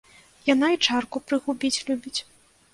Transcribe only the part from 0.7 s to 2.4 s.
і чарку прыгубіць любіць.